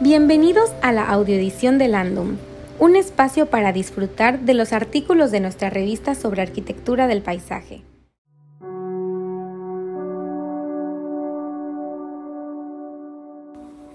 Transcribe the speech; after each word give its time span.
Bienvenidos 0.00 0.72
a 0.80 0.92
la 0.92 1.08
audioedición 1.08 1.76
de 1.76 1.88
Landum, 1.88 2.36
un 2.78 2.94
espacio 2.94 3.46
para 3.46 3.72
disfrutar 3.72 4.38
de 4.38 4.54
los 4.54 4.72
artículos 4.72 5.32
de 5.32 5.40
nuestra 5.40 5.70
revista 5.70 6.14
sobre 6.14 6.40
arquitectura 6.40 7.08
del 7.08 7.20
paisaje. 7.20 7.82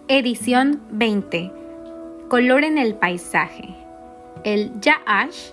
Edición 0.10 0.82
20. 0.92 1.54
Color 2.28 2.66
en 2.66 2.78
el 2.78 2.96
paisaje. 2.96 3.74
El 4.44 4.78
Yaash, 4.82 5.52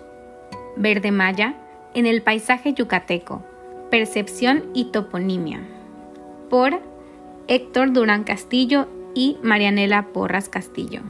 verde 0.74 1.12
maya, 1.12 1.54
en 1.94 2.06
el 2.06 2.22
paisaje 2.22 2.72
yucateco. 2.72 3.44
Percepción 3.88 4.64
y 4.74 4.86
toponimia. 4.86 5.60
Por 6.48 6.80
Héctor 7.46 7.92
Durán 7.92 8.24
Castillo 8.24 8.88
y 9.14 9.36
Marianela 9.42 10.08
Porras 10.12 10.48
Castillo. 10.48 11.00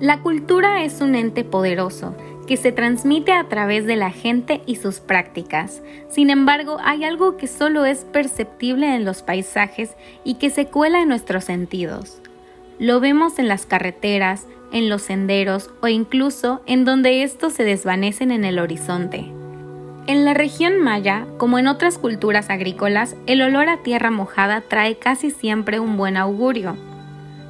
La 0.00 0.22
cultura 0.22 0.82
es 0.82 1.00
un 1.00 1.14
ente 1.14 1.44
poderoso 1.44 2.14
que 2.46 2.56
se 2.56 2.72
transmite 2.72 3.32
a 3.32 3.44
través 3.44 3.86
de 3.86 3.96
la 3.96 4.10
gente 4.10 4.62
y 4.66 4.76
sus 4.76 4.98
prácticas. 4.98 5.82
Sin 6.08 6.30
embargo, 6.30 6.78
hay 6.82 7.04
algo 7.04 7.36
que 7.36 7.46
solo 7.46 7.84
es 7.84 8.04
perceptible 8.06 8.94
en 8.96 9.04
los 9.04 9.22
paisajes 9.22 9.94
y 10.24 10.34
que 10.34 10.50
se 10.50 10.66
cuela 10.66 11.00
en 11.00 11.08
nuestros 11.08 11.44
sentidos. 11.44 12.20
Lo 12.78 12.98
vemos 12.98 13.38
en 13.38 13.46
las 13.46 13.66
carreteras, 13.66 14.46
en 14.72 14.88
los 14.88 15.02
senderos 15.02 15.70
o 15.80 15.88
incluso 15.88 16.62
en 16.66 16.84
donde 16.84 17.22
estos 17.22 17.52
se 17.52 17.64
desvanecen 17.64 18.30
en 18.30 18.44
el 18.44 18.58
horizonte. 18.58 19.30
En 20.06 20.24
la 20.24 20.34
región 20.34 20.80
maya, 20.80 21.26
como 21.36 21.58
en 21.58 21.68
otras 21.68 21.98
culturas 21.98 22.50
agrícolas, 22.50 23.14
el 23.26 23.42
olor 23.42 23.68
a 23.68 23.82
tierra 23.82 24.10
mojada 24.10 24.62
trae 24.62 24.98
casi 24.98 25.30
siempre 25.30 25.78
un 25.78 25.96
buen 25.96 26.16
augurio. 26.16 26.76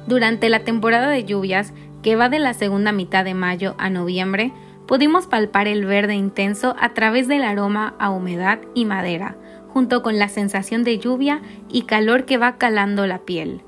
Durante 0.07 0.49
la 0.49 0.63
temporada 0.63 1.09
de 1.09 1.23
lluvias, 1.23 1.73
que 2.01 2.15
va 2.15 2.29
de 2.29 2.39
la 2.39 2.53
segunda 2.53 2.91
mitad 2.91 3.23
de 3.23 3.33
mayo 3.33 3.75
a 3.77 3.89
noviembre, 3.89 4.51
pudimos 4.87 5.27
palpar 5.27 5.67
el 5.67 5.85
verde 5.85 6.15
intenso 6.15 6.75
a 6.79 6.93
través 6.93 7.27
del 7.27 7.43
aroma 7.43 7.93
a 7.99 8.09
humedad 8.09 8.59
y 8.73 8.85
madera, 8.85 9.35
junto 9.69 10.01
con 10.03 10.19
la 10.19 10.27
sensación 10.27 10.83
de 10.83 10.97
lluvia 10.97 11.41
y 11.69 11.83
calor 11.83 12.25
que 12.25 12.37
va 12.37 12.57
calando 12.57 13.07
la 13.07 13.19
piel. 13.19 13.61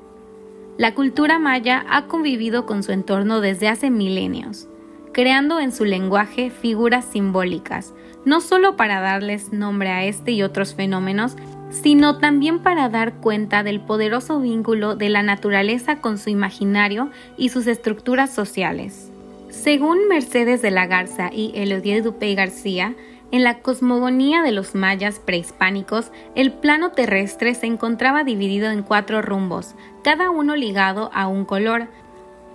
La 0.78 0.95
cultura 0.95 1.38
maya 1.40 1.86
ha 1.90 2.08
convivido 2.08 2.66
con 2.66 2.84
su 2.84 2.92
entorno 2.92 3.42
desde 3.42 3.68
hace 3.68 3.92
milenios, 3.92 4.68
creando 5.14 5.59
en 5.59 5.72
su 5.72 5.86
lenguaje 5.86 6.50
figuras 6.50 7.06
simbólicas, 7.06 7.94
no 8.25 8.42
solo 8.42 8.75
para 8.75 9.00
darles 9.00 9.53
nombre 9.53 9.90
a 9.90 10.03
este 10.03 10.31
y 10.31 10.42
otros 10.42 10.73
fenómenos, 10.73 11.36
sino 11.73 12.19
también 12.19 12.59
para 12.59 12.88
dar 12.88 13.16
cuenta 13.16 13.63
del 13.63 13.81
poderoso 13.81 14.39
vínculo 14.39 14.95
de 14.95 15.09
la 15.09 15.23
naturaleza 15.23 15.99
con 15.99 16.17
su 16.17 16.29
imaginario 16.29 17.09
y 17.35 17.49
sus 17.49 17.67
estructuras 17.67 18.33
sociales. 18.33 19.11
Según 19.49 20.07
Mercedes 20.07 20.61
de 20.61 20.71
la 20.71 20.85
Garza 20.85 21.29
y 21.33 21.51
Elodie 21.55 22.01
Dupey 22.01 22.35
García, 22.35 22.95
en 23.31 23.44
la 23.44 23.59
cosmogonía 23.59 24.44
de 24.44 24.51
los 24.51 24.75
mayas 24.75 25.19
prehispánicos, 25.19 26.11
el 26.35 26.53
plano 26.53 26.91
terrestre 26.91 27.55
se 27.55 27.66
encontraba 27.66 28.23
dividido 28.23 28.69
en 28.69 28.83
cuatro 28.83 29.23
rumbos, 29.23 29.73
cada 30.03 30.29
uno 30.29 30.55
ligado 30.55 31.09
a 31.13 31.27
un 31.27 31.44
color, 31.44 31.88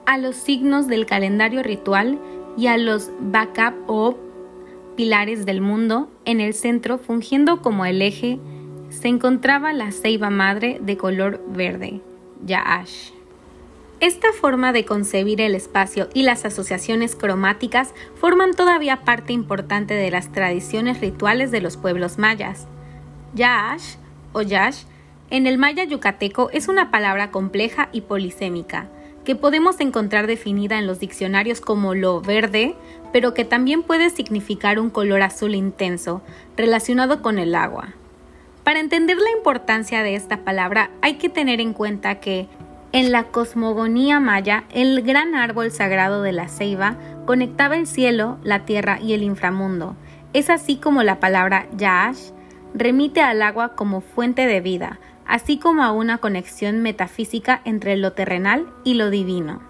a 0.06 0.18
los 0.18 0.36
signos 0.36 0.86
del 0.86 1.06
calendario 1.06 1.64
ritual 1.64 2.20
y 2.56 2.68
a 2.68 2.78
los 2.78 3.10
backup 3.18 3.74
o 3.88 4.16
pilares 4.96 5.44
del 5.44 5.60
mundo, 5.60 6.08
en 6.24 6.40
el 6.40 6.54
centro 6.54 6.98
fungiendo 6.98 7.60
como 7.62 7.84
el 7.84 8.00
eje 8.00 8.38
se 8.90 9.08
encontraba 9.08 9.72
la 9.72 9.92
ceiba 9.92 10.30
madre 10.30 10.78
de 10.80 10.96
color 10.96 11.40
verde, 11.48 12.00
Yaash. 12.44 13.10
Esta 14.00 14.32
forma 14.32 14.72
de 14.72 14.84
concebir 14.84 15.40
el 15.40 15.54
espacio 15.54 16.08
y 16.14 16.22
las 16.22 16.44
asociaciones 16.44 17.16
cromáticas 17.16 17.94
forman 18.14 18.54
todavía 18.54 18.98
parte 19.04 19.32
importante 19.32 19.94
de 19.94 20.10
las 20.10 20.30
tradiciones 20.30 21.00
rituales 21.00 21.50
de 21.50 21.60
los 21.60 21.76
pueblos 21.76 22.16
mayas. 22.16 22.68
Yaash 23.34 23.96
o 24.32 24.42
Yash 24.42 24.84
en 25.30 25.46
el 25.46 25.58
maya 25.58 25.84
yucateco 25.84 26.48
es 26.52 26.68
una 26.68 26.90
palabra 26.90 27.30
compleja 27.30 27.88
y 27.92 28.02
polisémica, 28.02 28.88
que 29.24 29.34
podemos 29.34 29.78
encontrar 29.80 30.26
definida 30.26 30.78
en 30.78 30.86
los 30.86 31.00
diccionarios 31.00 31.60
como 31.60 31.94
lo 31.94 32.22
verde, 32.22 32.76
pero 33.12 33.34
que 33.34 33.44
también 33.44 33.82
puede 33.82 34.08
significar 34.08 34.78
un 34.78 34.88
color 34.88 35.20
azul 35.22 35.54
intenso, 35.54 36.22
relacionado 36.56 37.20
con 37.20 37.38
el 37.38 37.54
agua. 37.54 37.94
Para 38.68 38.80
entender 38.80 39.16
la 39.16 39.30
importancia 39.30 40.02
de 40.02 40.14
esta 40.14 40.44
palabra 40.44 40.90
hay 41.00 41.14
que 41.14 41.30
tener 41.30 41.58
en 41.58 41.72
cuenta 41.72 42.16
que 42.16 42.48
en 42.92 43.12
la 43.12 43.24
cosmogonía 43.24 44.20
maya 44.20 44.64
el 44.70 45.00
gran 45.00 45.34
árbol 45.34 45.70
sagrado 45.70 46.20
de 46.20 46.32
la 46.32 46.48
ceiba 46.48 46.98
conectaba 47.24 47.78
el 47.78 47.86
cielo, 47.86 48.36
la 48.42 48.66
tierra 48.66 49.00
y 49.00 49.14
el 49.14 49.22
inframundo. 49.22 49.96
Es 50.34 50.50
así 50.50 50.76
como 50.76 51.02
la 51.02 51.18
palabra 51.18 51.66
Yaash 51.78 52.32
remite 52.74 53.22
al 53.22 53.40
agua 53.40 53.74
como 53.74 54.02
fuente 54.02 54.46
de 54.46 54.60
vida, 54.60 55.00
así 55.26 55.56
como 55.56 55.82
a 55.82 55.92
una 55.92 56.18
conexión 56.18 56.82
metafísica 56.82 57.62
entre 57.64 57.96
lo 57.96 58.12
terrenal 58.12 58.66
y 58.84 58.92
lo 58.92 59.08
divino. 59.08 59.62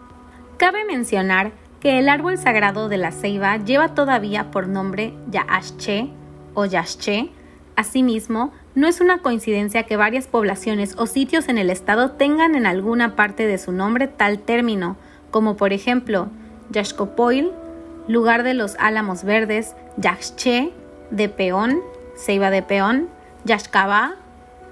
Cabe 0.56 0.84
mencionar 0.84 1.53
que 1.78 2.00
el 2.00 2.08
árbol 2.08 2.37
sagrado 2.37 2.88
de 2.88 2.98
la 2.98 3.12
ceiba 3.12 3.58
lleva 3.58 3.94
todavía 3.94 4.50
por 4.50 4.66
nombre 4.66 5.14
Yaashche 5.31 6.10
o 6.54 6.64
Yashche. 6.64 7.31
Asimismo, 7.76 8.53
no 8.78 8.87
es 8.87 9.00
una 9.00 9.19
coincidencia 9.19 9.83
que 9.83 9.97
varias 9.97 10.28
poblaciones 10.28 10.94
o 10.97 11.06
sitios 11.06 11.49
en 11.49 11.59
el 11.59 11.69
estado 11.69 12.12
tengan 12.12 12.55
en 12.55 12.65
alguna 12.65 13.16
parte 13.16 13.44
de 13.44 13.59
su 13.59 13.72
nombre 13.72 14.06
tal 14.06 14.39
término, 14.39 14.97
como 15.33 15.56
por 15.56 15.72
ejemplo 15.72 16.28
Yaxcopoil, 16.71 17.50
lugar 18.06 18.44
de 18.44 18.55
los 18.55 18.77
álamos 18.78 19.25
verdes, 19.25 19.75
Yaxche, 19.97 20.72
de 21.11 21.28
peón, 21.28 21.81
ceiba 22.17 22.50
de 22.50 22.62
peón, 22.62 23.09
Yaxcabá, 23.44 24.15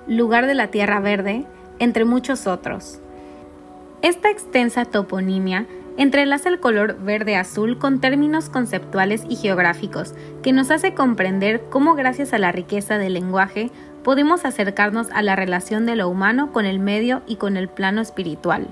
lugar 0.06 0.46
de 0.46 0.54
la 0.54 0.68
tierra 0.68 1.00
verde, 1.00 1.44
entre 1.80 2.04
muchos 2.04 2.46
otros. 2.46 3.00
Esta 4.02 4.30
extensa 4.30 4.84
toponimia 4.84 5.66
entrelaza 5.96 6.48
el 6.48 6.60
color 6.60 6.96
verde-azul 7.00 7.78
con 7.78 8.00
términos 8.00 8.50
conceptuales 8.50 9.24
y 9.28 9.34
geográficos, 9.34 10.14
que 10.42 10.52
nos 10.52 10.70
hace 10.70 10.94
comprender 10.94 11.64
cómo 11.70 11.94
gracias 11.94 12.32
a 12.32 12.38
la 12.38 12.52
riqueza 12.52 12.98
del 12.98 13.14
lenguaje 13.14 13.70
podemos 14.06 14.44
acercarnos 14.44 15.08
a 15.10 15.20
la 15.20 15.34
relación 15.34 15.84
de 15.84 15.96
lo 15.96 16.08
humano 16.08 16.52
con 16.52 16.64
el 16.64 16.78
medio 16.78 17.22
y 17.26 17.34
con 17.34 17.56
el 17.56 17.66
plano 17.66 18.00
espiritual. 18.00 18.68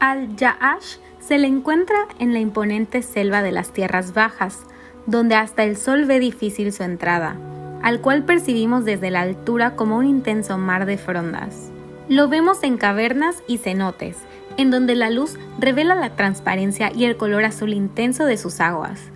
Al 0.00 0.34
Yaash 0.34 0.96
se 1.20 1.38
le 1.38 1.46
encuentra 1.46 2.08
en 2.18 2.32
la 2.32 2.40
imponente 2.40 3.02
selva 3.02 3.42
de 3.42 3.52
las 3.52 3.72
tierras 3.72 4.12
bajas, 4.12 4.64
donde 5.06 5.36
hasta 5.36 5.62
el 5.62 5.76
sol 5.76 6.06
ve 6.06 6.18
difícil 6.18 6.72
su 6.72 6.82
entrada, 6.82 7.36
al 7.80 8.00
cual 8.00 8.24
percibimos 8.24 8.84
desde 8.84 9.12
la 9.12 9.20
altura 9.20 9.76
como 9.76 9.98
un 9.98 10.06
intenso 10.06 10.58
mar 10.58 10.84
de 10.84 10.98
frondas. 10.98 11.70
Lo 12.08 12.26
vemos 12.26 12.64
en 12.64 12.76
cavernas 12.76 13.40
y 13.46 13.58
cenotes, 13.58 14.16
en 14.56 14.72
donde 14.72 14.96
la 14.96 15.10
luz 15.10 15.38
revela 15.60 15.94
la 15.94 16.16
transparencia 16.16 16.90
y 16.92 17.04
el 17.04 17.16
color 17.16 17.44
azul 17.44 17.72
intenso 17.72 18.24
de 18.24 18.36
sus 18.36 18.60
aguas. 18.60 19.12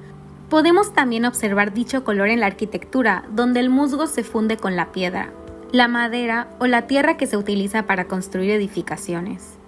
Podemos 0.48 0.94
también 0.94 1.26
observar 1.26 1.74
dicho 1.74 2.04
color 2.04 2.28
en 2.28 2.40
la 2.40 2.46
arquitectura, 2.46 3.24
donde 3.30 3.60
el 3.60 3.68
musgo 3.68 4.06
se 4.06 4.24
funde 4.24 4.56
con 4.56 4.76
la 4.76 4.92
piedra, 4.92 5.30
la 5.72 5.88
madera 5.88 6.48
o 6.58 6.66
la 6.66 6.86
tierra 6.86 7.18
que 7.18 7.26
se 7.26 7.36
utiliza 7.36 7.82
para 7.82 8.06
construir 8.06 8.52
edificaciones. 8.52 9.58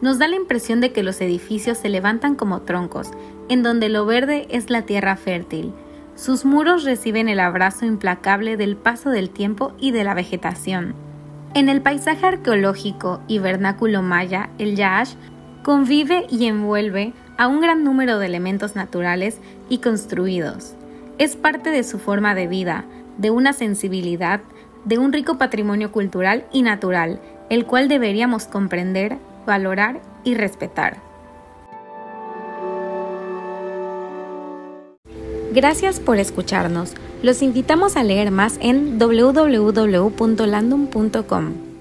Nos 0.00 0.18
da 0.18 0.28
la 0.28 0.36
impresión 0.36 0.80
de 0.80 0.92
que 0.92 1.02
los 1.02 1.20
edificios 1.20 1.76
se 1.76 1.90
levantan 1.90 2.34
como 2.34 2.62
troncos, 2.62 3.10
en 3.50 3.62
donde 3.62 3.90
lo 3.90 4.06
verde 4.06 4.46
es 4.50 4.70
la 4.70 4.82
tierra 4.82 5.16
fértil. 5.16 5.74
Sus 6.14 6.46
muros 6.46 6.84
reciben 6.84 7.28
el 7.28 7.38
abrazo 7.38 7.84
implacable 7.84 8.56
del 8.56 8.76
paso 8.76 9.10
del 9.10 9.28
tiempo 9.28 9.72
y 9.78 9.90
de 9.90 10.04
la 10.04 10.14
vegetación. 10.14 10.94
En 11.54 11.68
el 11.68 11.82
paisaje 11.82 12.26
arqueológico 12.26 13.20
y 13.28 13.38
vernáculo 13.38 14.00
maya, 14.00 14.48
el 14.58 14.76
Yaash 14.76 15.14
convive 15.62 16.26
y 16.28 16.46
envuelve 16.46 17.12
a 17.38 17.48
un 17.48 17.60
gran 17.60 17.84
número 17.84 18.18
de 18.18 18.26
elementos 18.26 18.76
naturales 18.76 19.38
y 19.68 19.78
construidos. 19.78 20.74
Es 21.18 21.36
parte 21.36 21.70
de 21.70 21.84
su 21.84 21.98
forma 21.98 22.34
de 22.34 22.46
vida, 22.46 22.84
de 23.18 23.30
una 23.30 23.52
sensibilidad, 23.52 24.40
de 24.84 24.98
un 24.98 25.12
rico 25.12 25.38
patrimonio 25.38 25.92
cultural 25.92 26.44
y 26.52 26.62
natural, 26.62 27.20
el 27.50 27.66
cual 27.66 27.88
deberíamos 27.88 28.46
comprender, 28.46 29.18
valorar 29.46 30.00
y 30.24 30.34
respetar. 30.34 30.96
Gracias 35.52 36.00
por 36.00 36.18
escucharnos. 36.18 36.94
Los 37.22 37.42
invitamos 37.42 37.96
a 37.96 38.02
leer 38.02 38.30
más 38.30 38.58
en 38.62 38.98
www.landum.com. 38.98 41.71